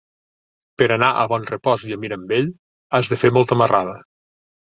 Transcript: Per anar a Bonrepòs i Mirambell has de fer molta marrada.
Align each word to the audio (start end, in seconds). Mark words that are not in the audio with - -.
Per 0.81 0.87
anar 0.95 1.09
a 1.11 1.25
Bonrepòs 1.31 1.83
i 1.89 1.99
Mirambell 2.07 2.49
has 2.99 3.13
de 3.13 3.21
fer 3.27 3.33
molta 3.37 3.61
marrada. 3.65 3.95